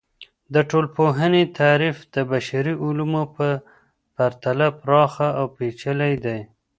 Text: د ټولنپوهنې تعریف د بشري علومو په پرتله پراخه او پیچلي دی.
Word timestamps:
د 0.53 0.55
ټولنپوهنې 0.69 1.43
تعریف 1.59 1.97
د 2.15 2.15
بشري 2.31 2.73
علومو 2.83 3.23
په 3.35 3.47
پرتله 4.15 4.67
پراخه 4.81 5.27
او 5.39 5.45
پیچلي 5.57 6.13
دی. 6.25 6.39